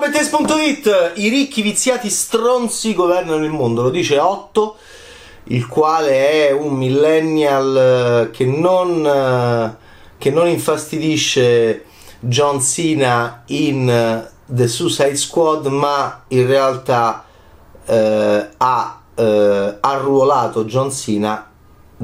Bettes.it 0.00 1.12
I 1.16 1.28
ricchi 1.28 1.60
viziati 1.60 2.08
stronzi 2.08 2.94
governano 2.94 3.44
il 3.44 3.50
mondo, 3.50 3.82
lo 3.82 3.90
dice 3.90 4.18
Otto, 4.18 4.76
il 5.44 5.66
quale 5.66 6.48
è 6.48 6.52
un 6.52 6.72
millennial 6.72 7.76
eh, 7.76 8.30
che 8.30 8.46
non, 8.46 9.04
eh, 9.04 9.76
che 10.16 10.30
non 10.30 10.48
infastidisce 10.48 11.84
John 12.18 12.62
Cena 12.62 13.42
in 13.48 13.90
eh, 13.90 14.30
The 14.46 14.68
Suicide 14.68 15.16
Squad, 15.16 15.66
ma 15.66 16.24
in 16.28 16.46
realtà 16.46 17.26
eh, 17.84 18.48
ha 18.56 19.00
eh, 19.14 19.76
arruolato 19.80 20.64
John 20.64 20.90
Cena 20.90 21.46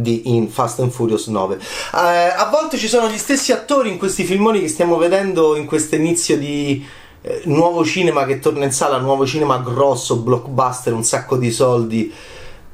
in 0.05 0.51
Fast 0.51 0.81
and 0.81 0.91
Furious 0.91 1.29
9. 1.29 1.55
Eh, 1.55 1.61
a 1.95 2.49
volte 2.53 2.77
ci 2.77 2.89
sono 2.89 3.09
gli 3.09 3.17
stessi 3.17 3.53
attori 3.53 3.89
in 3.89 3.97
questi 3.97 4.25
filmoni 4.25 4.61
che 4.61 4.69
stiamo 4.69 4.99
vedendo 4.99 5.57
in 5.57 5.65
questo 5.65 5.95
inizio 5.95 6.37
di 6.37 6.85
eh, 7.23 7.43
nuovo 7.45 7.85
cinema 7.85 8.25
che 8.25 8.39
torna 8.39 8.65
in 8.65 8.73
sala, 8.73 8.99
nuovo 8.99 9.27
cinema 9.27 9.59
grosso, 9.59 10.17
blockbuster, 10.17 10.93
un 10.93 11.05
sacco 11.05 11.37
di 11.37 11.51
soldi, 11.51 12.13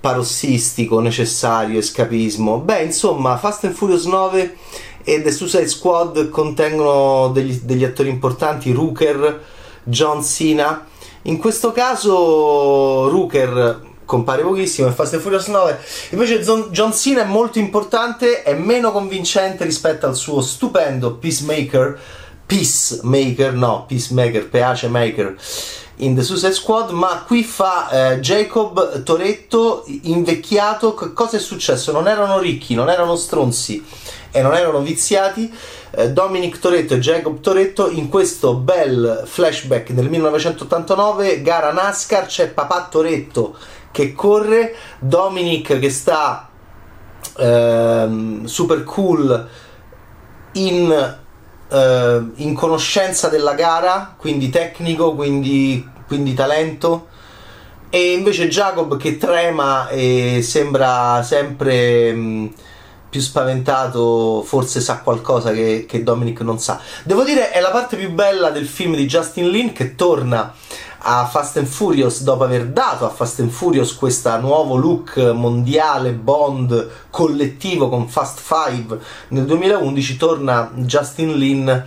parossistico, 0.00 1.00
necessario, 1.00 1.78
escapismo. 1.78 2.58
Beh, 2.58 2.82
insomma, 2.82 3.36
Fast 3.36 3.64
and 3.64 3.74
Furious 3.74 4.04
9 4.04 4.56
e 5.04 5.22
The 5.22 5.30
Suicide 5.30 5.68
Squad 5.68 6.28
contengono 6.28 7.28
degli, 7.28 7.60
degli 7.62 7.84
attori 7.84 8.08
importanti, 8.08 8.72
Rooker, 8.72 9.42
John 9.84 10.22
Cena. 10.24 10.86
In 11.22 11.38
questo 11.38 11.72
caso 11.72 13.08
Rooker 13.08 13.90
compare 14.04 14.42
pochissimo 14.42 14.88
in 14.88 14.94
Fast 14.94 15.14
and 15.14 15.22
Furious 15.22 15.46
9 15.46 15.78
invece 16.10 16.40
John 16.40 16.92
Cena 16.92 17.22
è 17.22 17.24
molto 17.24 17.58
importante 17.58 18.42
è 18.42 18.52
meno 18.52 18.92
convincente 18.92 19.64
rispetto 19.64 20.06
al 20.06 20.16
suo 20.16 20.42
stupendo 20.42 21.14
Peacemaker 21.14 21.98
Peacemaker, 22.46 23.52
no, 23.54 23.84
Peacemaker, 23.86 24.48
Peace 24.48 24.88
Maker 24.88 25.36
in 25.96 26.14
The 26.14 26.22
Suicide 26.22 26.52
Squad, 26.52 26.90
ma 26.90 27.22
qui 27.26 27.44
fa 27.44 28.12
eh, 28.12 28.20
Jacob 28.20 29.02
Toretto 29.02 29.84
invecchiato. 30.02 30.94
Che 30.94 31.12
cosa 31.12 31.36
è 31.36 31.40
successo? 31.40 31.92
Non 31.92 32.08
erano 32.08 32.38
ricchi, 32.38 32.74
non 32.74 32.90
erano 32.90 33.16
stronzi 33.16 33.84
e 34.30 34.42
non 34.42 34.54
erano 34.54 34.80
viziati. 34.80 35.52
Eh, 35.90 36.10
Dominic 36.10 36.58
Toretto 36.58 36.94
e 36.94 36.98
Jacob 36.98 37.40
Toretto 37.40 37.88
in 37.90 38.08
questo 38.08 38.54
bel 38.54 39.22
flashback 39.26 39.92
del 39.92 40.08
1989, 40.08 41.42
gara 41.42 41.72
NASCAR, 41.72 42.26
c'è 42.26 42.48
papà 42.48 42.88
Toretto 42.90 43.56
che 43.92 44.14
corre, 44.14 44.74
Dominic 44.98 45.78
che 45.78 45.90
sta 45.90 46.48
ehm, 47.36 48.44
super 48.46 48.82
cool 48.84 49.48
in 50.52 51.20
eh, 51.72 52.22
in 52.36 52.54
conoscenza 52.54 53.28
della 53.28 53.54
gara, 53.54 54.14
quindi 54.16 54.50
tecnico, 54.50 55.14
quindi, 55.14 55.88
quindi 56.06 56.34
talento. 56.34 57.08
E 57.88 58.12
invece 58.12 58.48
Jacob 58.48 58.96
che 58.96 59.18
trema 59.18 59.88
e 59.88 60.40
sembra 60.42 61.22
sempre 61.22 62.12
mh, 62.12 62.54
più 63.10 63.20
spaventato, 63.20 64.42
forse 64.42 64.80
sa 64.80 65.00
qualcosa 65.00 65.52
che, 65.52 65.84
che 65.86 66.02
Dominic 66.02 66.40
non 66.40 66.58
sa. 66.58 66.80
Devo 67.04 67.22
dire, 67.22 67.50
è 67.50 67.60
la 67.60 67.70
parte 67.70 67.96
più 67.96 68.10
bella 68.10 68.48
del 68.48 68.66
film 68.66 68.94
di 68.94 69.04
Justin 69.04 69.50
Lin 69.50 69.72
che 69.72 69.94
torna 69.94 70.54
a 71.04 71.26
Fast 71.26 71.56
and 71.56 71.66
Furious 71.66 72.22
dopo 72.22 72.44
aver 72.44 72.66
dato 72.66 73.04
a 73.04 73.08
Fast 73.08 73.40
and 73.40 73.50
Furious 73.50 73.94
questo 73.94 74.38
nuovo 74.38 74.76
look 74.76 75.16
mondiale 75.16 76.12
Bond 76.12 76.90
collettivo 77.10 77.88
con 77.88 78.08
Fast 78.08 78.38
Five 78.40 78.98
nel 79.28 79.44
2011 79.44 80.16
torna 80.16 80.70
Justin 80.74 81.34
Lin 81.34 81.84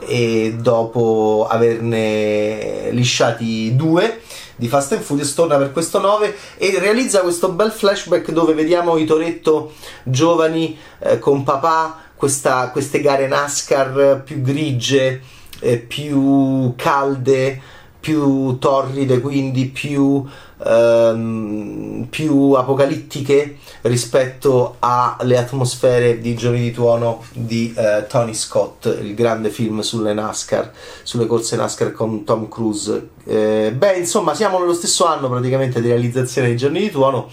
e 0.00 0.56
dopo 0.58 1.46
averne 1.48 2.90
lisciati 2.92 3.76
due 3.76 4.22
di 4.56 4.68
Fast 4.68 4.92
and 4.92 5.02
Furious 5.02 5.34
torna 5.34 5.58
per 5.58 5.70
questo 5.70 6.00
9 6.00 6.34
e 6.56 6.78
realizza 6.78 7.20
questo 7.20 7.50
bel 7.50 7.70
flashback 7.70 8.30
dove 8.30 8.54
vediamo 8.54 8.96
i 8.96 9.04
Toretto 9.04 9.72
giovani 10.04 10.78
eh, 11.00 11.18
con 11.18 11.42
papà 11.42 11.98
questa, 12.14 12.70
queste 12.70 13.00
gare 13.00 13.26
NASCAR 13.26 14.22
più 14.24 14.40
grigie 14.40 15.20
eh, 15.60 15.78
più 15.78 16.72
calde 16.76 17.60
più 18.04 18.58
torride, 18.58 19.18
quindi 19.22 19.64
più, 19.64 20.22
ehm, 20.62 22.06
più 22.10 22.52
apocalittiche 22.52 23.56
rispetto 23.80 24.76
alle 24.80 25.38
atmosfere 25.38 26.20
di 26.20 26.34
Giorni 26.34 26.60
di 26.60 26.70
Tuono 26.70 27.24
di 27.32 27.72
eh, 27.74 28.04
Tony 28.06 28.34
Scott, 28.34 28.94
il 29.00 29.14
grande 29.14 29.48
film 29.48 29.80
sulle 29.80 30.12
NASCAR, 30.12 30.70
sulle 31.02 31.24
corse 31.24 31.56
NASCAR 31.56 31.92
con 31.92 32.24
Tom 32.24 32.46
Cruise. 32.46 33.08
Eh, 33.24 33.72
beh, 33.74 33.96
insomma, 33.96 34.34
siamo 34.34 34.58
nello 34.58 34.74
stesso 34.74 35.06
anno 35.06 35.30
praticamente 35.30 35.80
di 35.80 35.88
realizzazione 35.88 36.48
di 36.48 36.58
Giorni 36.58 36.80
di 36.80 36.90
Tuono 36.90 37.30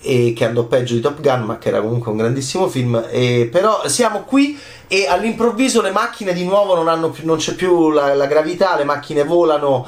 e 0.00 0.32
che 0.34 0.44
andò 0.44 0.64
peggio 0.64 0.94
di 0.94 1.00
Top 1.00 1.20
Gun, 1.20 1.42
ma 1.42 1.58
che 1.58 1.68
era 1.68 1.80
comunque 1.80 2.10
un 2.10 2.16
grandissimo 2.18 2.68
film. 2.68 3.04
E, 3.10 3.48
però 3.50 3.86
siamo 3.88 4.22
qui 4.22 4.58
e 4.88 5.06
all'improvviso 5.06 5.82
le 5.82 5.90
macchine 5.90 6.32
di 6.32 6.44
nuovo 6.44 6.74
non, 6.74 6.88
hanno 6.88 7.10
più, 7.10 7.24
non 7.24 7.38
c'è 7.38 7.54
più 7.54 7.90
la, 7.90 8.14
la 8.14 8.26
gravità, 8.26 8.76
le 8.76 8.84
macchine 8.84 9.24
volano 9.24 9.86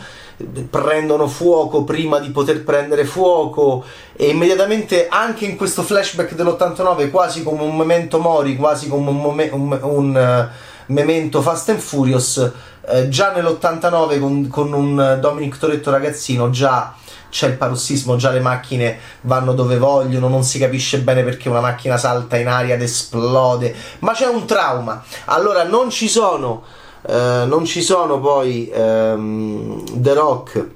prendono 0.70 1.26
fuoco 1.26 1.82
prima 1.82 2.20
di 2.20 2.30
poter 2.30 2.62
prendere 2.62 3.04
fuoco 3.04 3.84
e 4.14 4.28
immediatamente 4.28 5.08
anche 5.08 5.44
in 5.44 5.56
questo 5.56 5.82
flashback 5.82 6.34
dell'89 6.34 7.10
quasi 7.10 7.42
come 7.42 7.62
un 7.62 7.76
memento 7.76 8.20
mori 8.20 8.54
quasi 8.54 8.88
come 8.88 9.10
un, 9.10 9.16
mom- 9.16 9.48
un, 9.50 9.78
un 9.82 10.48
uh, 10.48 10.92
memento 10.92 11.42
Fast 11.42 11.70
and 11.70 11.80
Furious 11.80 12.52
uh, 12.82 13.08
già 13.08 13.32
nell'89 13.32 14.20
con, 14.20 14.46
con 14.48 14.72
un 14.72 15.18
Dominic 15.20 15.58
Toretto 15.58 15.90
ragazzino 15.90 16.50
già 16.50 16.94
c'è 17.30 17.48
il 17.48 17.56
parossismo, 17.56 18.16
già 18.16 18.30
le 18.30 18.40
macchine 18.40 18.98
vanno 19.22 19.52
dove 19.52 19.78
vogliono, 19.78 20.28
non 20.28 20.42
si 20.42 20.58
capisce 20.58 21.00
bene 21.00 21.22
perché 21.22 21.48
una 21.48 21.60
macchina 21.60 21.96
salta 21.96 22.36
in 22.36 22.48
aria 22.48 22.74
ed 22.74 22.82
esplode, 22.82 23.74
ma 24.00 24.12
c'è 24.12 24.26
un 24.26 24.46
trauma. 24.46 25.02
Allora 25.26 25.64
non 25.64 25.90
ci 25.90 26.08
sono, 26.08 26.62
eh, 27.06 27.44
non 27.46 27.64
ci 27.64 27.82
sono 27.82 28.20
poi 28.20 28.70
ehm, 28.72 30.00
The 30.00 30.14
Rock 30.14 30.66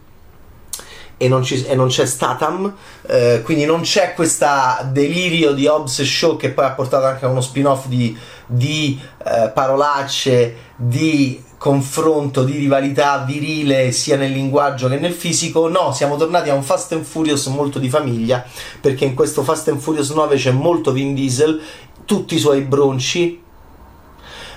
e 1.17 1.29
non, 1.29 1.45
ci, 1.45 1.65
e 1.65 1.77
non 1.77 1.87
c'è 1.87 2.05
Statham, 2.05 2.75
eh, 3.07 3.43
quindi 3.45 3.65
non 3.65 3.83
c'è 3.83 4.13
questo 4.13 4.47
delirio 4.91 5.53
di 5.53 5.67
Hobbs 5.67 6.03
Show 6.03 6.37
che 6.37 6.51
poi 6.51 6.65
ha 6.65 6.73
portato 6.73 7.07
anche 7.07 7.25
a 7.25 7.29
uno 7.29 7.41
spin-off 7.41 7.87
di, 7.87 8.19
di 8.45 9.01
eh, 9.25 9.51
parolacce, 9.55 10.57
di 10.75 11.41
confronto 11.63 12.43
di 12.43 12.57
rivalità 12.57 13.19
virile 13.19 13.93
sia 13.93 14.17
nel 14.17 14.33
linguaggio 14.33 14.89
che 14.89 14.97
nel 14.97 15.13
fisico. 15.13 15.69
No, 15.69 15.93
siamo 15.93 16.17
tornati 16.17 16.51
a 16.51 16.55
un 16.55 16.65
Fast 16.65 16.91
and 16.91 17.05
Furious 17.05 17.47
molto 17.47 17.79
di 17.79 17.89
famiglia, 17.89 18.45
perché 18.81 19.05
in 19.05 19.15
questo 19.15 19.45
Fast 19.45 19.69
and 19.69 19.79
Furious 19.79 20.11
9 20.11 20.35
c'è 20.35 20.51
molto 20.51 20.91
Vin 20.91 21.15
Diesel, 21.15 21.63
tutti 22.05 22.35
i 22.35 22.41
suoi 22.41 22.63
bronci. 22.63 23.41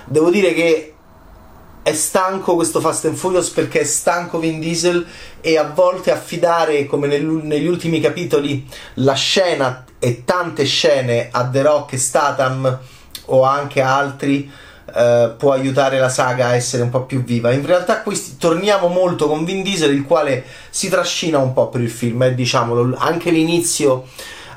Devo 0.04 0.30
dire 0.30 0.52
che 0.52 0.94
è 1.80 1.92
stanco 1.92 2.56
questo 2.56 2.80
Fast 2.80 3.04
and 3.04 3.14
Furious 3.14 3.50
perché 3.50 3.82
è 3.82 3.84
stanco 3.84 4.40
Vin 4.40 4.58
Diesel 4.58 5.06
e 5.40 5.56
a 5.56 5.70
volte 5.72 6.10
affidare, 6.10 6.86
come 6.86 7.06
negli 7.06 7.68
ultimi 7.68 8.00
capitoli, 8.00 8.66
la 8.94 9.14
scena 9.14 9.84
e 10.00 10.24
tante 10.24 10.64
scene 10.64 11.28
a 11.30 11.46
The 11.46 11.62
Rock 11.62 11.92
e 11.92 11.98
Statham 11.98 12.80
o 13.26 13.44
anche 13.44 13.80
a 13.80 13.96
altri 13.96 14.50
eh, 14.94 15.34
può 15.36 15.52
aiutare 15.52 15.98
la 15.98 16.08
saga 16.08 16.48
a 16.48 16.54
essere 16.54 16.82
un 16.82 16.90
po' 16.90 17.02
più 17.02 17.22
viva. 17.22 17.52
In 17.52 17.64
realtà 17.64 18.02
qui 18.02 18.20
torniamo 18.38 18.88
molto 18.88 19.26
con 19.26 19.44
Vin 19.44 19.62
Diesel, 19.62 19.94
il 19.94 20.04
quale 20.04 20.44
si 20.70 20.88
trascina 20.88 21.38
un 21.38 21.52
po' 21.52 21.68
per 21.68 21.80
il 21.80 21.90
film, 21.90 22.22
eh, 22.22 22.34
diciamolo, 22.34 22.94
anche 22.96 23.30
l'inizio 23.30 24.06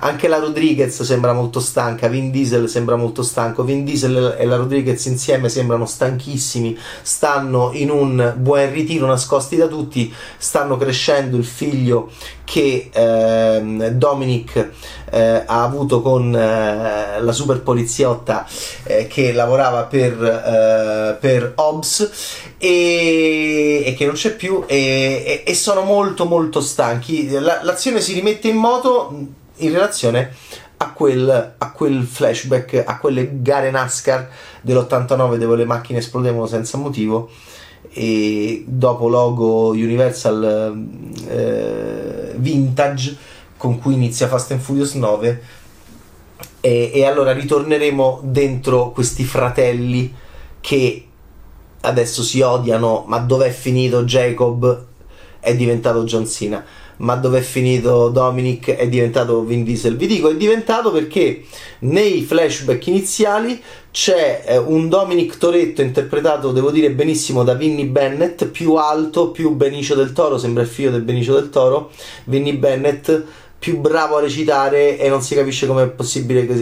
anche 0.01 0.27
la 0.27 0.39
Rodriguez 0.39 1.01
sembra 1.01 1.33
molto 1.33 1.59
stanca, 1.59 2.07
Vin 2.07 2.31
Diesel 2.31 2.69
sembra 2.69 2.95
molto 2.95 3.21
stanco, 3.21 3.63
Vin 3.63 3.83
Diesel 3.83 4.35
e 4.37 4.45
la 4.45 4.55
Rodriguez 4.55 5.03
insieme 5.05 5.49
sembrano 5.49 5.85
stanchissimi, 5.85 6.77
stanno 7.01 7.71
in 7.73 7.89
un 7.89 8.33
buon 8.37 8.71
ritiro 8.71 9.07
nascosti 9.07 9.55
da 9.55 9.67
tutti, 9.67 10.13
stanno 10.37 10.77
crescendo 10.77 11.37
il 11.37 11.45
figlio 11.45 12.09
che 12.43 12.89
eh, 12.91 13.91
Dominic 13.93 14.69
eh, 15.11 15.43
ha 15.45 15.63
avuto 15.63 16.01
con 16.01 16.33
eh, 16.33 17.21
la 17.21 17.31
super 17.31 17.61
poliziotta 17.61 18.47
eh, 18.83 19.05
che 19.07 19.33
lavorava 19.33 19.83
per, 19.83 20.23
eh, 20.23 21.17
per 21.19 21.53
Hobbs 21.55 22.09
e, 22.57 23.83
e, 23.85 23.93
che 23.95 24.05
non 24.05 24.15
c'è 24.15 24.33
più 24.35 24.63
e, 24.65 25.43
e, 25.43 25.43
e 25.45 25.53
sono 25.53 25.81
molto 25.81 26.25
molto 26.25 26.61
stanchi. 26.61 27.29
La, 27.29 27.59
l'azione 27.63 28.01
si 28.01 28.13
rimette 28.13 28.47
in 28.47 28.55
moto 28.55 29.37
in 29.59 29.71
relazione 29.71 30.33
a 30.77 30.91
quel, 30.91 31.55
a 31.57 31.71
quel, 31.71 32.03
flashback, 32.03 32.83
a 32.85 32.97
quelle 32.99 33.41
gare 33.41 33.71
NASCAR 33.71 34.29
dell'89 34.61 35.35
dove 35.35 35.55
le 35.57 35.65
macchine 35.65 35.99
esplodevano 35.99 36.47
senza 36.47 36.77
motivo 36.77 37.29
e 37.91 38.63
dopo 38.67 39.07
logo 39.07 39.69
Universal 39.69 40.87
eh, 41.27 42.33
Vintage 42.35 43.17
con 43.57 43.79
cui 43.79 43.93
inizia 43.93 44.27
Fast 44.27 44.51
and 44.51 44.61
Furious 44.61 44.93
9 44.93 45.41
e, 46.61 46.91
e 46.93 47.05
allora 47.05 47.33
ritorneremo 47.33 48.21
dentro 48.23 48.91
questi 48.91 49.23
fratelli 49.23 50.13
che 50.61 51.05
adesso 51.81 52.23
si 52.23 52.41
odiano 52.41 53.05
ma 53.07 53.19
dov'è 53.19 53.49
finito 53.49 54.03
Jacob 54.03 54.87
è 55.49 55.55
diventato 55.55 56.03
John 56.03 56.27
Cena 56.27 56.63
ma 56.99 57.15
dove 57.15 57.39
è 57.39 57.41
finito 57.41 58.09
Dominic 58.09 58.71
è 58.71 58.87
diventato 58.87 59.43
Vin 59.43 59.63
Diesel. 59.63 59.95
Vi 59.95 60.07
dico 60.07 60.29
è 60.29 60.35
diventato 60.35 60.91
perché 60.91 61.43
nei 61.79 62.21
flashback 62.23 62.87
iniziali 62.87 63.61
c'è 63.91 64.43
eh, 64.45 64.57
un 64.57 64.89
Dominic 64.89 65.37
Toretto 65.37 65.81
interpretato, 65.81 66.51
devo 66.51 66.71
dire 66.71 66.91
benissimo, 66.91 67.43
da 67.43 67.53
Vinnie 67.53 67.85
Bennett, 67.85 68.45
più 68.45 68.73
alto, 68.75 69.31
più 69.31 69.51
Benicio 69.51 69.95
del 69.95 70.13
Toro, 70.13 70.37
sembra 70.37 70.61
il 70.61 70.69
figlio 70.69 70.91
del 70.91 71.01
Benicio 71.01 71.33
del 71.33 71.49
Toro, 71.49 71.91
Vinnie 72.25 72.55
Bennett 72.55 73.23
più 73.59 73.79
bravo 73.79 74.15
a 74.15 74.21
recitare 74.21 74.97
e 74.97 75.09
non 75.09 75.21
si 75.21 75.35
capisce 75.35 75.67
come, 75.67 75.93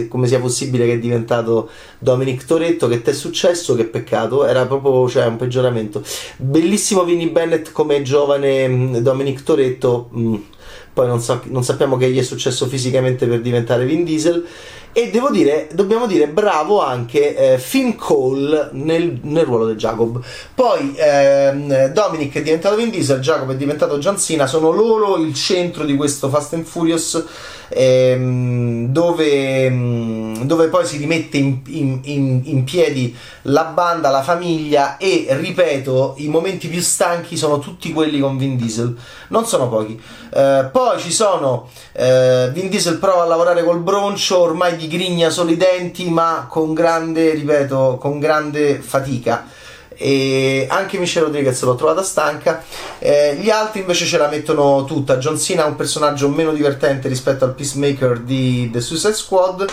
come 0.08 0.26
sia 0.26 0.40
possibile 0.40 0.84
che 0.84 0.94
è 0.94 0.98
diventato 0.98 1.70
Dominic 2.00 2.44
Toretto. 2.44 2.88
Che 2.88 3.00
ti 3.02 3.10
è 3.10 3.12
successo? 3.12 3.76
Che 3.76 3.84
peccato, 3.84 4.44
era 4.44 4.66
proprio 4.66 5.08
cioè, 5.08 5.26
un 5.26 5.36
peggioramento. 5.36 6.02
Bellissimo 6.36 7.04
Vinnie 7.04 7.30
Bennett 7.30 7.70
come 7.70 8.02
giovane 8.02 8.66
mm, 8.66 8.96
Dominic 8.96 9.44
Toretto. 9.44 10.10
Mm, 10.16 10.34
poi 10.92 11.06
non, 11.06 11.20
so, 11.20 11.40
non 11.44 11.62
sappiamo 11.62 11.96
che 11.96 12.10
gli 12.10 12.18
è 12.18 12.22
successo 12.22 12.66
fisicamente 12.66 13.28
per 13.28 13.40
diventare 13.40 13.84
Vin 13.84 14.02
Diesel. 14.02 14.44
E 14.92 15.10
devo 15.10 15.30
dire, 15.30 15.68
dobbiamo 15.72 16.06
dire 16.06 16.28
bravo 16.28 16.82
anche 16.82 17.36
eh, 17.36 17.58
Finn 17.58 17.92
Cole 17.94 18.70
nel, 18.72 19.18
nel, 19.22 19.44
ruolo 19.44 19.68
di 19.68 19.74
Jacob. 19.74 20.20
Poi 20.54 20.94
ehm, 20.96 21.92
Dominic 21.92 22.34
è 22.36 22.42
diventato 22.42 22.74
Vin 22.76 22.90
Diesel, 22.90 23.20
Jacob 23.20 23.52
è 23.52 23.56
diventato 23.56 23.98
John 23.98 24.18
Cena, 24.18 24.46
sono 24.46 24.70
loro 24.70 25.16
il 25.16 25.34
centro 25.34 25.84
di 25.84 25.94
questo 25.94 26.28
Fast 26.28 26.54
and 26.54 26.64
Furious 26.64 27.24
ehm, 27.68 28.86
dove, 28.86 29.70
mm, 29.70 30.42
dove, 30.42 30.68
poi 30.68 30.86
si 30.86 30.96
rimette 30.96 31.36
in, 31.36 31.60
in, 31.66 32.00
in, 32.04 32.40
in, 32.44 32.64
piedi 32.64 33.14
la 33.42 33.64
banda, 33.64 34.10
la 34.10 34.22
famiglia 34.22 34.96
e 34.96 35.26
ripeto, 35.30 36.14
i 36.18 36.28
momenti 36.28 36.68
più 36.68 36.80
stanchi 36.80 37.36
sono 37.36 37.58
tutti 37.58 37.92
quelli 37.92 38.20
con 38.20 38.36
Vin 38.36 38.56
Diesel, 38.56 38.96
non 39.28 39.46
sono 39.46 39.68
pochi. 39.68 40.00
Eh, 40.30 40.68
poi 40.70 40.98
ci 40.98 41.12
sono 41.12 41.68
eh, 41.92 42.50
Vin 42.52 42.68
Diesel 42.68 42.98
prova 42.98 43.22
a 43.22 43.26
lavorare 43.26 43.64
col 43.64 43.80
broncio, 43.80 44.38
ormai 44.38 44.76
gli 44.76 44.88
grigna 44.88 45.30
solo 45.30 45.50
i 45.50 45.56
denti, 45.56 46.08
ma 46.08 46.46
con 46.48 46.74
grande, 46.74 47.32
ripeto, 47.34 47.98
con 48.00 48.18
grande 48.18 48.80
fatica 48.80 49.56
e 50.00 50.66
anche 50.70 50.96
Michelle 50.96 51.26
Rodriguez 51.26 51.60
l'ho 51.62 51.74
trovata 51.74 52.04
stanca 52.04 52.62
eh, 53.00 53.36
gli 53.40 53.50
altri 53.50 53.80
invece 53.80 54.06
ce 54.06 54.16
la 54.16 54.28
mettono 54.28 54.84
tutta 54.84 55.18
John 55.18 55.36
Cena 55.36 55.64
è 55.64 55.66
un 55.66 55.74
personaggio 55.74 56.28
meno 56.28 56.52
divertente 56.52 57.08
rispetto 57.08 57.44
al 57.44 57.54
Peacemaker 57.54 58.20
di 58.20 58.70
The 58.72 58.80
Suicide 58.80 59.14
Squad 59.14 59.66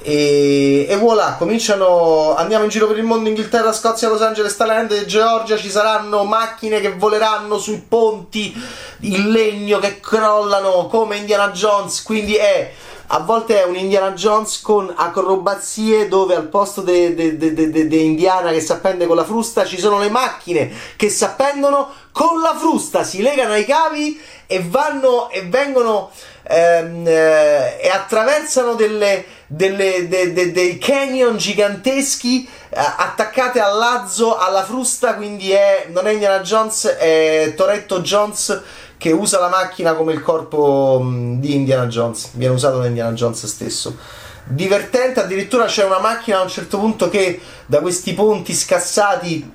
e, 0.00 0.86
e 0.88 0.96
voilà, 0.96 1.34
cominciano. 1.36 2.34
Andiamo 2.36 2.64
in 2.64 2.70
giro 2.70 2.86
per 2.86 2.98
il 2.98 3.04
mondo: 3.04 3.28
Inghilterra, 3.28 3.72
Scozia, 3.72 4.08
Los 4.08 4.22
Angeles, 4.22 4.56
Thailandia, 4.56 5.04
Georgia. 5.04 5.56
Ci 5.56 5.70
saranno 5.70 6.24
macchine 6.24 6.80
che 6.80 6.94
voleranno 6.94 7.58
sui 7.58 7.84
ponti 7.86 8.54
in 9.00 9.30
legno 9.30 9.78
che 9.78 10.00
crollano 10.00 10.86
come 10.86 11.16
Indiana 11.16 11.50
Jones. 11.50 12.02
Quindi 12.02 12.36
è 12.36 12.72
a 13.10 13.20
volte 13.20 13.62
è 13.62 13.64
un 13.64 13.76
Indiana 13.76 14.12
Jones 14.12 14.60
con 14.60 14.92
acrobazie 14.94 16.08
dove 16.08 16.34
al 16.34 16.48
posto 16.48 16.82
di 16.82 18.04
Indiana 18.04 18.50
che 18.50 18.60
si 18.60 18.72
appende 18.72 19.06
con 19.06 19.16
la 19.16 19.24
frusta 19.24 19.64
ci 19.64 19.78
sono 19.78 19.98
le 19.98 20.10
macchine 20.10 20.70
che 20.96 21.08
si 21.08 21.24
appendono 21.24 21.90
con 22.12 22.40
la 22.40 22.56
frusta, 22.58 23.04
si 23.04 23.22
legano 23.22 23.52
ai 23.52 23.64
cavi 23.64 24.20
e 24.46 24.60
vanno 24.66 25.30
e 25.30 25.42
vengono 25.42 26.10
ehm, 26.42 27.06
eh, 27.06 27.78
e 27.80 27.88
attraversano 27.88 28.74
delle, 28.74 29.24
delle, 29.46 30.08
de, 30.08 30.32
de, 30.32 30.50
dei 30.50 30.78
canyon 30.78 31.36
giganteschi 31.36 32.48
eh, 32.70 32.76
attaccate 32.78 33.60
al 33.60 33.76
lazzo, 33.76 34.36
alla 34.36 34.64
frusta, 34.64 35.14
quindi 35.14 35.52
è, 35.52 35.86
non 35.90 36.06
è 36.08 36.12
Indiana 36.12 36.40
Jones, 36.40 36.86
è 36.86 37.52
Toretto 37.56 38.00
Jones 38.00 38.62
che 38.98 39.12
usa 39.12 39.38
la 39.38 39.48
macchina 39.48 39.94
come 39.94 40.12
il 40.12 40.22
corpo 40.22 41.00
mm, 41.02 41.40
di 41.40 41.54
Indiana 41.54 41.86
Jones, 41.86 42.30
viene 42.32 42.54
usato 42.54 42.80
da 42.80 42.86
Indiana 42.86 43.12
Jones 43.12 43.46
stesso. 43.46 43.96
Divertente, 44.44 45.20
addirittura 45.20 45.66
c'è 45.66 45.84
una 45.84 46.00
macchina 46.00 46.38
a 46.38 46.42
un 46.42 46.48
certo 46.48 46.78
punto 46.78 47.08
che 47.08 47.40
da 47.66 47.80
questi 47.80 48.14
ponti 48.14 48.54
scassati 48.54 49.52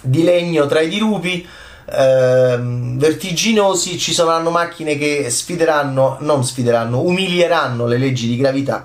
di 0.00 0.22
legno 0.22 0.66
tra 0.66 0.80
i 0.80 0.88
dirupi 0.88 1.46
ehm, 1.90 2.98
vertiginosi 2.98 3.98
ci 3.98 4.12
saranno 4.12 4.50
macchine 4.50 4.96
che 4.96 5.28
sfideranno, 5.30 6.18
non 6.20 6.44
sfideranno, 6.44 7.00
umilieranno 7.00 7.86
le 7.86 7.98
leggi 7.98 8.28
di 8.28 8.36
gravità. 8.36 8.84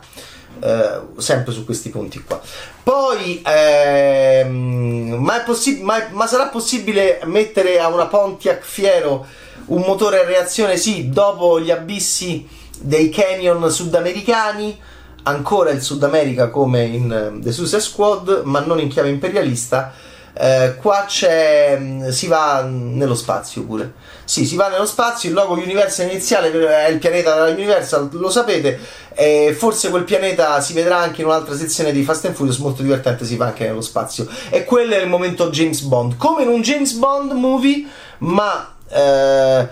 Eh, 0.61 1.01
sempre 1.17 1.53
su 1.53 1.63
questi 1.63 1.89
punti 1.89 2.21
qua. 2.21 2.41
Poi, 2.83 3.41
ehm, 3.45 5.15
ma, 5.19 5.39
possi- 5.39 5.81
ma, 5.81 6.07
ma 6.11 6.27
sarà 6.27 6.47
possibile 6.47 7.21
mettere 7.25 7.79
a 7.79 7.87
una 7.87 8.07
Pontiac 8.07 8.63
Fiero 8.63 9.25
un 9.69 9.83
motore 9.85 10.21
a 10.21 10.25
reazione 10.25 10.77
sì, 10.77 11.09
dopo 11.09 11.59
gli 11.59 11.71
abissi 11.71 12.47
dei 12.79 13.09
canyon 13.09 13.69
sudamericani, 13.69 14.77
ancora 15.23 15.71
il 15.71 15.81
Sud 15.81 16.03
America 16.03 16.49
come 16.49 16.83
in 16.83 17.11
eh, 17.11 17.39
The 17.41 17.51
Suicide 17.51 17.81
Squad, 17.81 18.41
ma 18.45 18.59
non 18.61 18.79
in 18.79 18.89
chiave 18.89 19.09
imperialista. 19.09 19.93
Eh, 20.41 20.75
qua 20.79 21.03
c'è 21.05 21.75
mm, 21.77 22.07
si 22.09 22.27
va 22.27 22.63
nello 22.63 23.15
spazio 23.15 23.63
pure. 23.63 23.93
Sì, 24.23 24.45
si 24.45 24.55
va 24.55 24.69
nello 24.69 24.85
spazio. 24.85 25.29
Il 25.29 25.35
logo 25.35 25.53
Universal 25.53 26.07
iniziale 26.07 26.51
è 26.51 26.89
il 26.89 26.99
pianeta 26.99 27.33
della 27.35 27.49
Universal, 27.49 28.09
lo 28.13 28.29
sapete. 28.29 28.79
E 29.13 29.53
forse 29.57 29.89
quel 29.89 30.03
pianeta 30.03 30.61
si 30.61 30.73
vedrà 30.73 30.97
anche 30.97 31.21
in 31.21 31.27
un'altra 31.27 31.55
sezione 31.55 31.91
di 31.91 32.03
Fast 32.03 32.25
and 32.25 32.35
Furious, 32.35 32.57
molto 32.57 32.81
divertente. 32.81 33.25
Si 33.25 33.35
va 33.35 33.47
anche 33.47 33.65
nello 33.65 33.81
spazio. 33.81 34.27
E 34.49 34.63
quello 34.63 34.93
è 34.93 35.01
il 35.01 35.09
momento 35.09 35.49
James 35.49 35.81
Bond, 35.81 36.15
come 36.15 36.43
in 36.43 36.47
un 36.47 36.61
James 36.61 36.93
Bond 36.93 37.31
movie, 37.33 37.85
ma 38.19 38.75
eh, 38.91 39.67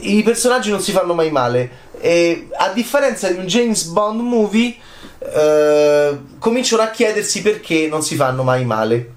i 0.00 0.22
personaggi 0.22 0.70
non 0.70 0.80
si 0.80 0.92
fanno 0.92 1.14
mai 1.14 1.30
male. 1.30 1.86
E 2.00 2.48
a 2.56 2.70
differenza 2.70 3.28
di 3.28 3.38
un 3.38 3.46
James 3.46 3.84
Bond 3.84 4.20
movie, 4.20 4.76
eh, 5.18 6.18
cominciano 6.38 6.82
a 6.82 6.90
chiedersi 6.90 7.42
perché 7.42 7.88
non 7.88 8.02
si 8.02 8.14
fanno 8.14 8.42
mai 8.42 8.64
male. 8.64 9.14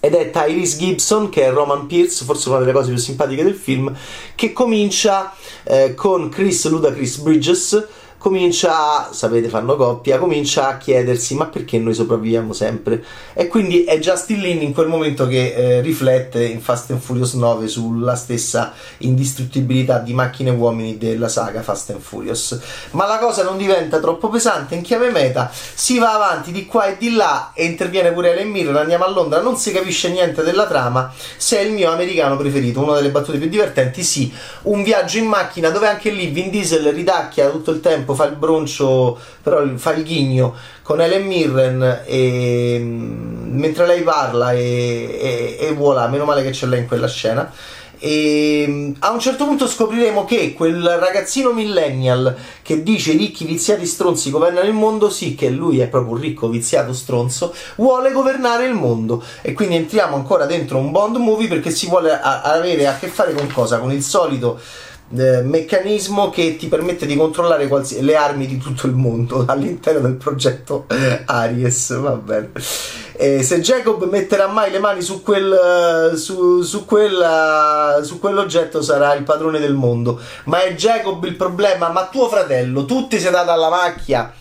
Ed 0.00 0.14
è 0.14 0.30
Tyrese 0.30 0.78
Gibson, 0.78 1.28
che 1.28 1.44
è 1.44 1.52
Roman 1.52 1.86
Pierce, 1.86 2.24
forse 2.24 2.48
una 2.48 2.58
delle 2.58 2.72
cose 2.72 2.90
più 2.90 2.98
simpatiche 2.98 3.44
del 3.44 3.54
film, 3.54 3.94
che 4.34 4.52
comincia 4.52 5.32
eh, 5.62 5.94
con 5.94 6.28
Chris 6.28 6.68
Ludacris 6.68 7.18
Bridges 7.18 7.86
comincia, 8.22 9.12
sapete, 9.12 9.48
fanno 9.48 9.74
coppia, 9.74 10.16
comincia 10.18 10.68
a 10.68 10.76
chiedersi 10.78 11.34
ma 11.34 11.46
perché 11.46 11.76
noi 11.78 11.92
sopravviviamo 11.92 12.52
sempre? 12.52 13.02
E 13.32 13.48
quindi 13.48 13.82
è 13.82 13.98
Justin 13.98 14.38
Lin 14.38 14.62
in 14.62 14.72
quel 14.72 14.86
momento 14.86 15.26
che 15.26 15.52
eh, 15.52 15.80
riflette 15.80 16.44
in 16.44 16.60
Fast 16.60 16.92
and 16.92 17.00
Furious 17.00 17.34
9 17.34 17.66
sulla 17.66 18.14
stessa 18.14 18.74
indistruttibilità 18.98 19.98
di 19.98 20.14
macchine 20.14 20.50
e 20.50 20.52
uomini 20.52 20.98
della 20.98 21.26
saga 21.26 21.62
Fast 21.62 21.90
and 21.90 22.00
Furious. 22.00 22.60
Ma 22.92 23.08
la 23.08 23.18
cosa 23.18 23.42
non 23.42 23.56
diventa 23.56 23.98
troppo 23.98 24.28
pesante, 24.28 24.76
in 24.76 24.82
chiave 24.82 25.10
meta 25.10 25.50
si 25.52 25.98
va 25.98 26.14
avanti 26.14 26.52
di 26.52 26.64
qua 26.66 26.86
e 26.86 26.96
di 26.98 27.16
là 27.16 27.50
e 27.52 27.64
interviene 27.64 28.12
pure 28.12 28.34
Ellen 28.34 28.50
Mirren, 28.50 28.76
andiamo 28.76 29.02
a 29.02 29.10
Londra, 29.10 29.40
non 29.40 29.56
si 29.56 29.72
capisce 29.72 30.10
niente 30.10 30.44
della 30.44 30.68
trama, 30.68 31.12
se 31.36 31.58
è 31.58 31.62
il 31.62 31.72
mio 31.72 31.90
americano 31.90 32.36
preferito, 32.36 32.84
una 32.84 32.94
delle 32.94 33.10
battute 33.10 33.38
più 33.38 33.48
divertenti, 33.48 34.04
sì, 34.04 34.32
un 34.62 34.84
viaggio 34.84 35.18
in 35.18 35.26
macchina 35.26 35.70
dove 35.70 35.88
anche 35.88 36.10
lì 36.10 36.28
Vin 36.28 36.50
Diesel 36.50 36.92
ridacchia 36.92 37.50
tutto 37.50 37.72
il 37.72 37.80
tempo 37.80 38.10
fa 38.14 38.24
il 38.26 38.36
broncio, 38.36 39.18
però 39.42 39.64
fa 39.76 39.92
il 39.92 40.04
ghigno 40.04 40.54
con 40.82 41.00
Helen 41.00 41.26
Mirren 41.26 42.02
e, 42.04 42.78
mm, 42.80 43.58
mentre 43.58 43.86
lei 43.86 44.02
parla 44.02 44.52
e, 44.52 45.56
e, 45.58 45.66
e 45.66 45.72
voilà, 45.72 46.08
meno 46.08 46.24
male 46.24 46.42
che 46.42 46.50
c'è 46.50 46.66
lei 46.66 46.80
in 46.80 46.86
quella 46.86 47.08
scena. 47.08 47.50
E 48.04 48.64
mm, 48.68 48.92
a 48.98 49.12
un 49.12 49.20
certo 49.20 49.44
punto 49.44 49.68
scopriremo 49.68 50.24
che 50.24 50.54
quel 50.54 50.82
ragazzino 50.98 51.52
millennial 51.52 52.36
che 52.60 52.82
dice 52.82 53.12
i 53.12 53.16
ricchi 53.16 53.44
viziati 53.44 53.86
stronzi 53.86 54.30
governano 54.30 54.66
il 54.66 54.74
mondo, 54.74 55.08
sì 55.08 55.36
che 55.36 55.48
lui 55.50 55.78
è 55.78 55.86
proprio 55.86 56.14
un 56.14 56.20
ricco 56.20 56.48
viziato 56.48 56.92
stronzo, 56.92 57.54
vuole 57.76 58.10
governare 58.10 58.66
il 58.66 58.74
mondo 58.74 59.22
e 59.40 59.52
quindi 59.52 59.76
entriamo 59.76 60.16
ancora 60.16 60.46
dentro 60.46 60.78
un 60.78 60.90
Bond 60.90 61.16
movie 61.16 61.46
perché 61.46 61.70
si 61.70 61.86
vuole 61.86 62.10
a- 62.10 62.42
avere 62.42 62.88
a 62.88 62.96
che 62.96 63.06
fare 63.06 63.34
con 63.34 63.46
cosa? 63.52 63.78
Con 63.78 63.92
il 63.92 64.02
solito 64.02 64.58
eh, 65.16 65.42
meccanismo 65.42 66.30
che 66.30 66.56
ti 66.56 66.68
permette 66.68 67.06
di 67.06 67.16
controllare 67.16 67.68
quals- 67.68 67.98
le 68.00 68.16
armi 68.16 68.46
di 68.46 68.58
tutto 68.58 68.86
il 68.86 68.94
mondo 68.94 69.44
all'interno 69.48 70.00
del 70.00 70.14
progetto 70.14 70.86
Aries. 71.26 71.98
Va 71.98 72.12
bene. 72.12 72.50
E 73.14 73.42
se 73.42 73.60
Jacob 73.60 74.08
metterà 74.08 74.46
mai 74.48 74.70
le 74.70 74.78
mani 74.78 75.02
su, 75.02 75.22
quel, 75.22 76.12
su, 76.16 76.62
su, 76.62 76.84
quella, 76.84 78.00
su 78.02 78.18
quell'oggetto 78.18 78.82
sarà 78.82 79.14
il 79.14 79.22
padrone 79.22 79.58
del 79.58 79.74
mondo. 79.74 80.18
Ma 80.44 80.62
è 80.62 80.74
Jacob 80.74 81.22
il 81.24 81.36
problema? 81.36 81.90
Ma 81.90 82.08
tuo 82.10 82.28
fratello, 82.28 82.84
tu 82.84 83.06
ti 83.06 83.20
sei 83.20 83.30
dato 83.30 83.50
alla 83.50 83.68
macchia 83.68 84.32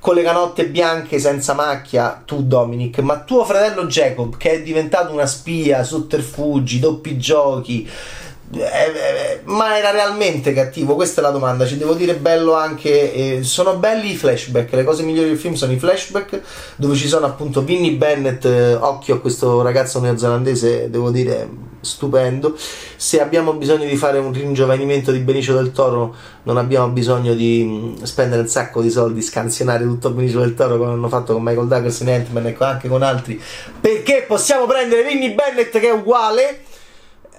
con 0.00 0.14
le 0.14 0.22
canotte 0.22 0.68
bianche 0.68 1.18
senza 1.18 1.54
macchia, 1.54 2.22
tu 2.24 2.44
Dominic, 2.44 2.98
ma 3.00 3.20
tuo 3.20 3.44
fratello 3.44 3.86
Jacob 3.86 4.36
che 4.36 4.52
è 4.52 4.62
diventato 4.62 5.12
una 5.12 5.26
spia, 5.26 5.82
sotterfugi, 5.82 6.78
doppi 6.78 7.18
giochi, 7.18 7.82
eh, 7.84 7.88
eh, 7.88 8.27
ma 8.50 9.76
era 9.76 9.90
realmente 9.90 10.54
cattivo? 10.54 10.94
Questa 10.94 11.20
è 11.20 11.24
la 11.24 11.30
domanda. 11.30 11.66
Ci 11.66 11.76
devo 11.76 11.92
dire 11.92 12.14
bello 12.14 12.54
anche. 12.54 13.12
Eh, 13.12 13.42
sono 13.42 13.76
belli 13.76 14.12
i 14.12 14.16
flashback. 14.16 14.72
Le 14.72 14.84
cose 14.84 15.02
migliori 15.02 15.28
del 15.28 15.38
film 15.38 15.54
sono 15.54 15.72
i 15.72 15.78
flashback, 15.78 16.40
dove 16.76 16.94
ci 16.96 17.08
sono 17.08 17.26
appunto 17.26 17.62
Vinnie 17.62 17.92
Bennett. 17.92 18.44
Eh, 18.46 18.74
occhio 18.74 19.16
a 19.16 19.20
questo 19.20 19.60
ragazzo 19.60 20.00
neozelandese, 20.00 20.88
devo 20.88 21.10
dire 21.10 21.66
stupendo. 21.80 22.56
Se 22.96 23.20
abbiamo 23.20 23.52
bisogno 23.52 23.86
di 23.86 23.96
fare 23.96 24.18
un 24.18 24.32
ringiovanimento 24.32 25.12
di 25.12 25.18
Benicio 25.18 25.54
del 25.54 25.70
Toro, 25.72 26.14
non 26.44 26.56
abbiamo 26.56 26.88
bisogno 26.88 27.34
di 27.34 27.64
mm, 27.64 28.02
spendere 28.02 28.40
un 28.40 28.48
sacco 28.48 28.80
di 28.80 28.90
soldi, 28.90 29.20
scansionare 29.20 29.84
tutto 29.84 30.10
Benicio 30.10 30.40
del 30.40 30.54
Toro 30.54 30.78
come 30.78 30.92
hanno 30.92 31.08
fatto 31.08 31.34
con 31.34 31.42
Michael 31.42 31.68
Douglas 31.68 32.00
in 32.00 32.08
Ant-Man 32.08 32.46
e 32.46 32.56
anche 32.58 32.88
con 32.88 33.02
altri. 33.02 33.40
Perché 33.80 34.24
possiamo 34.26 34.66
prendere 34.66 35.04
Vinnie 35.04 35.32
Bennett 35.34 35.70
che 35.70 35.88
è 35.88 35.92
uguale 35.92 36.62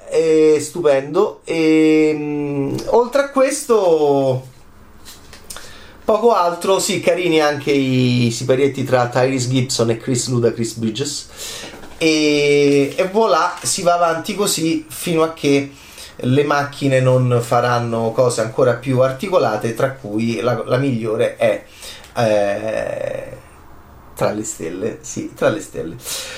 è 0.09 0.57
stupendo. 0.59 1.41
E 1.43 2.13
mh, 2.13 2.21
mm, 2.21 2.77
oltre 2.87 3.21
a 3.21 3.29
questo 3.29 4.47
poco 6.03 6.33
altro 6.33 6.79
sì 6.79 6.99
carini 6.99 7.39
anche 7.39 7.71
i 7.71 8.31
siparietti 8.31 8.83
tra 8.83 9.07
Tyrese 9.07 9.49
Gibson 9.49 9.91
e 9.91 9.97
Chris 9.97 10.27
Luda 10.29 10.51
Chris 10.51 10.73
Bridges. 10.73 11.29
E, 11.97 12.93
e 12.95 13.07
voilà 13.11 13.57
si 13.61 13.81
va 13.81 13.95
avanti 13.95 14.33
così 14.33 14.85
fino 14.87 15.21
a 15.21 15.33
che 15.33 15.71
le 16.21 16.43
macchine 16.43 16.99
non 16.99 17.39
faranno 17.41 18.11
cose 18.11 18.41
ancora 18.41 18.73
più 18.73 19.01
articolate 19.01 19.73
tra 19.73 19.93
cui 19.93 20.39
la, 20.41 20.63
la 20.65 20.77
migliore 20.77 21.37
è 21.37 21.63
eh, 22.15 23.37
tra 24.19 24.33
le 24.33 24.43
stelle, 24.43 24.97
sì, 24.99 25.33
tra 25.33 25.47
le 25.47 25.61
stelle. 25.61 25.95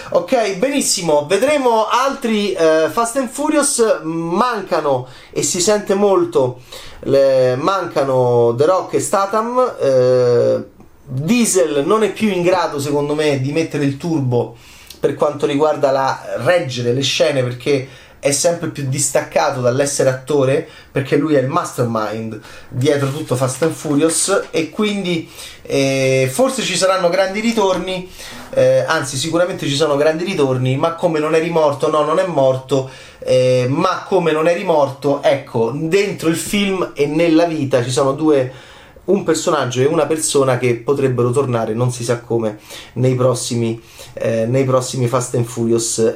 Ok, 0.10 0.58
benissimo, 0.58 1.26
vedremo 1.26 1.88
altri 1.88 2.54
eh, 2.54 2.90
Fast 2.92 3.18
and 3.18 3.30
Furious, 3.30 4.02
mancano 4.04 5.08
e 5.32 5.42
si 5.42 5.60
sente 5.60 5.96
molto, 5.96 6.62
le, 7.06 7.56
mancano 7.56 8.54
The 8.56 8.66
Rock 8.68 8.94
e 8.94 9.00
Statham, 9.00 9.78
eh, 9.82 10.64
Diesel 11.06 11.84
non 11.84 12.04
è 12.04 12.12
più 12.12 12.30
in 12.30 12.44
grado 12.44 12.80
secondo 12.80 13.16
me 13.16 13.42
di 13.42 13.52
mettere 13.52 13.84
il 13.84 13.98
turbo 13.98 14.56
per 15.00 15.16
quanto 15.16 15.48
riguarda 15.48 15.90
la 15.90 16.36
reggere 16.38 16.94
le 16.94 17.02
scene 17.02 17.42
perché 17.42 17.88
è 18.22 18.32
sempre 18.32 18.70
più 18.70 18.88
distaccato 18.88 19.62
dall'essere 19.62 20.10
attore 20.10 20.68
perché 20.92 21.18
lui 21.18 21.34
è 21.34 21.40
il 21.40 21.48
mastermind 21.48 22.40
dietro 22.70 23.10
tutto 23.10 23.36
Fast 23.36 23.64
and 23.64 23.74
Furious 23.74 24.50
e 24.52 24.70
quindi 24.70 25.28
eh, 25.64 26.30
forse 26.32 26.62
ci 26.62 26.78
saranno 26.78 27.10
grandi 27.10 27.40
ritorni 27.40 28.08
eh, 28.52 28.86
anzi 28.88 29.18
sicuramente 29.18 29.66
ci 29.66 29.76
sono 29.76 29.96
grandi 29.98 30.24
ritorni 30.24 30.78
ma 30.78 30.94
come 30.94 31.18
non 31.18 31.34
eri 31.34 31.50
morto 31.50 31.90
no 31.90 32.04
non 32.04 32.20
è 32.20 32.26
morto 32.28 32.92
eh, 33.18 33.66
ma 33.68 34.06
come 34.08 34.32
non 34.32 34.48
eri 34.48 34.64
morto 34.64 35.24
ecco 35.24 35.72
dentro 35.74 36.30
il 36.30 36.38
film 36.38 36.92
e 36.94 37.08
nella 37.08 37.46
vita 37.46 37.84
ci 37.84 37.90
sono 37.90 38.12
due 38.12 38.70
un 39.04 39.24
personaggio 39.24 39.82
e 39.82 39.86
una 39.86 40.06
persona 40.06 40.58
che 40.58 40.76
potrebbero 40.76 41.32
tornare, 41.32 41.74
non 41.74 41.92
si 41.92 42.04
sa 42.04 42.20
come, 42.20 42.60
nei 42.94 43.16
prossimi, 43.16 43.82
eh, 44.14 44.46
nei 44.46 44.64
prossimi 44.64 45.08
Fast 45.08 45.36
and 45.36 45.46
Furious. 45.46 46.16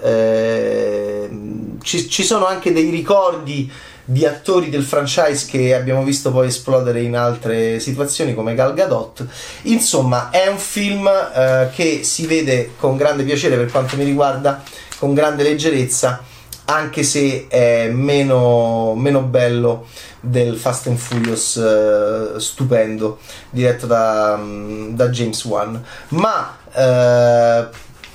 Eh, 1.85 1.87
ci, 1.87 2.09
ci, 2.09 2.23
sono 2.23 2.47
anche 2.47 2.73
dei 2.73 2.89
ricordi 2.89 3.71
di 4.03 4.25
attori 4.25 4.69
del 4.69 4.83
franchise 4.83 5.47
che 5.47 5.73
abbiamo 5.73 6.03
visto 6.03 6.31
poi 6.31 6.47
esplodere 6.47 7.01
in 7.01 7.15
altre 7.15 7.79
situazioni 7.79 8.33
come 8.33 8.55
Gal 8.55 8.73
Gadot. 8.73 9.25
Insomma, 9.63 10.29
è 10.31 10.47
un 10.47 10.57
film 10.57 11.07
eh, 11.07 11.69
che 11.73 12.03
si 12.03 12.25
vede 12.25 12.71
con 12.77 12.97
grande 12.97 13.23
piacere 13.23 13.55
per 13.55 13.71
quanto 13.71 13.95
mi 13.95 14.03
riguarda, 14.03 14.63
con 14.97 15.13
grande 15.13 15.43
leggerezza, 15.43 16.23
anche 16.65 17.03
se 17.03 17.45
è 17.47 17.89
meno, 17.89 18.95
meno 18.95 19.21
bello 19.21 19.85
del 20.19 20.57
Fast 20.57 20.87
and 20.87 20.97
Furious 20.97 21.55
uh, 21.55 22.39
stupendo 22.39 23.19
diretto 23.51 23.85
da, 23.85 24.35
um, 24.35 24.95
da, 24.95 25.09
James 25.09 25.45
Wan 25.45 25.79
ma 26.07 26.57
uh, 26.73 27.67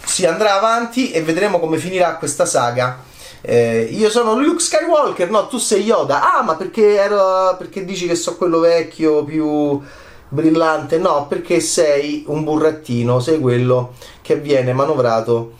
si 0.05 0.27
andrà 0.27 0.57
avanti 0.57 1.13
e 1.13 1.23
vedremo 1.23 1.61
come 1.61 1.79
finirà 1.79 2.17
questa 2.17 2.47
saga 2.47 3.05
eh, 3.43 3.89
io 3.91 4.11
sono 4.11 4.39
Luke 4.39 4.61
Skywalker 4.61 5.31
no 5.31 5.47
tu 5.47 5.59
sei 5.59 5.83
Yoda. 5.83 6.35
Ah 6.35 6.43
ma 6.43 6.57
perché, 6.57 6.97
ero, 6.97 7.57
perché 7.57 7.85
dici 7.85 8.07
che 8.07 8.15
so 8.15 8.37
quello 8.37 8.61
vecchio 8.61 9.25
più 9.25 9.81
brillante? 10.29 10.99
No 10.99 11.27
perché 11.27 11.61
sei 11.61 12.25
un 12.27 12.45
burrattino 12.45 13.21
sei 13.21 13.41
quello 13.41 13.95
che 14.23 14.37
viene 14.37 14.73
manovrato 14.73 15.59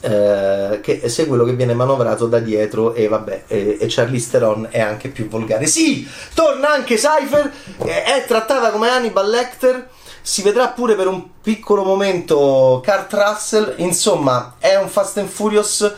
eh, 0.00 0.78
che 0.82 1.08
sei 1.08 1.26
quello 1.26 1.44
che 1.44 1.54
viene 1.54 1.74
manovrato 1.74 2.26
da 2.26 2.38
dietro 2.38 2.94
e 2.94 3.08
vabbè 3.08 3.44
e, 3.48 3.78
e 3.80 3.86
Charlize 3.88 4.30
Theron 4.30 4.68
è 4.70 4.80
anche 4.80 5.08
più 5.08 5.28
volgare. 5.28 5.66
Sì 5.66 6.06
torna 6.34 6.70
anche 6.70 6.96
Cypher 6.96 7.50
è 7.78 8.24
trattata 8.26 8.70
come 8.70 8.90
Hannibal 8.90 9.28
Lecter 9.28 9.88
si 10.20 10.42
vedrà 10.42 10.68
pure 10.68 10.94
per 10.94 11.06
un 11.06 11.40
piccolo 11.40 11.84
momento 11.84 12.82
Kurt 12.84 13.12
Russell 13.14 13.74
insomma 13.78 14.56
è 14.58 14.76
un 14.76 14.88
Fast 14.88 15.16
and 15.16 15.28
Furious 15.28 15.94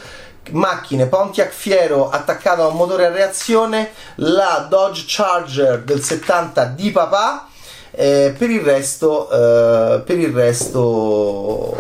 macchine 0.53 1.07
Pontiac 1.07 1.51
Fiero 1.51 2.11
attaccata 2.11 2.63
a 2.63 2.69
un 2.69 2.77
motore 2.77 3.07
a 3.07 3.11
reazione 3.11 3.93
la 4.17 4.67
Dodge 4.69 5.05
Charger 5.07 5.83
del 5.83 6.03
70 6.03 6.65
di 6.67 6.91
papà 6.91 7.49
eh, 7.93 8.35
per 8.37 8.51
il 8.51 8.61
resto 8.61 9.31
eh, 9.31 10.01
per 10.01 10.19
il 10.19 10.33
resto 10.33 11.77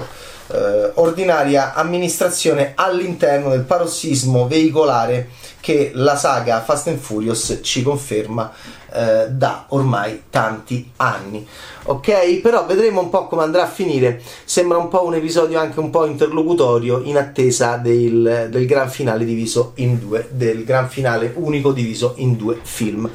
eh, 0.48 0.90
ordinaria 0.94 1.74
amministrazione 1.74 2.72
all'interno 2.74 3.50
del 3.50 3.62
parossismo 3.62 4.46
veicolare 4.46 5.28
che 5.60 5.92
la 5.94 6.16
saga 6.16 6.62
Fast 6.62 6.88
and 6.88 6.98
Furious 6.98 7.60
ci 7.62 7.82
conferma 7.82 8.52
eh, 8.92 9.28
da 9.30 9.66
ormai 9.68 10.24
tanti 10.30 10.90
anni. 10.96 11.46
Ok, 11.84 12.40
però 12.40 12.66
vedremo 12.66 13.00
un 13.00 13.10
po' 13.10 13.26
come 13.26 13.42
andrà 13.42 13.62
a 13.62 13.68
finire. 13.68 14.20
Sembra 14.44 14.78
un 14.78 14.88
po' 14.88 15.04
un 15.04 15.14
episodio 15.14 15.58
anche 15.58 15.78
un 15.80 15.90
po' 15.90 16.06
interlocutorio 16.06 17.00
in 17.02 17.16
attesa 17.16 17.76
del, 17.76 18.48
del 18.50 18.66
gran 18.66 18.90
finale 18.90 19.24
diviso 19.24 19.72
in 19.76 19.98
due, 19.98 20.28
del 20.30 20.64
gran 20.64 20.88
finale 20.88 21.32
unico 21.36 21.72
diviso 21.72 22.14
in 22.16 22.36
due 22.36 22.58
film. 22.62 23.10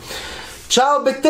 Ciao 0.67 1.01
Bad 1.01 1.21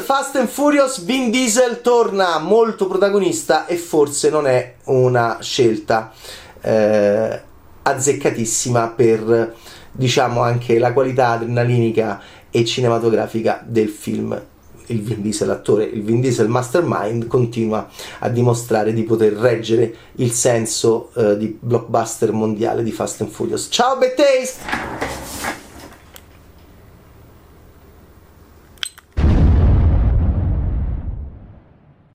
Fast 0.00 0.36
and 0.36 0.48
Furious, 0.48 1.02
Vin 1.02 1.30
Diesel 1.30 1.80
torna 1.80 2.38
molto 2.38 2.86
protagonista 2.86 3.66
e 3.66 3.76
forse 3.76 4.28
non 4.28 4.46
è 4.46 4.74
una 4.84 5.38
scelta 5.40 6.12
eh, 6.60 7.40
azzeccatissima 7.82 8.88
per 8.88 9.54
diciamo 9.92 10.40
anche 10.40 10.78
la 10.78 10.92
qualità 10.92 11.28
adrenalinica 11.30 12.20
e 12.50 12.64
cinematografica 12.64 13.62
del 13.64 13.88
film. 13.88 14.40
Il 14.86 15.00
Vin 15.00 15.22
Diesel 15.22 15.48
attore, 15.48 15.84
il 15.84 16.02
Vin 16.02 16.20
Diesel 16.20 16.48
mastermind 16.48 17.26
continua 17.26 17.88
a 18.18 18.28
dimostrare 18.28 18.92
di 18.92 19.04
poter 19.04 19.32
reggere 19.32 19.94
il 20.16 20.32
senso 20.32 21.10
eh, 21.14 21.36
di 21.38 21.56
blockbuster 21.58 22.32
mondiale 22.32 22.82
di 22.82 22.90
Fast 22.90 23.20
and 23.20 23.30
Furious. 23.30 23.68
Ciao 23.70 23.96
Bad! 23.96 25.21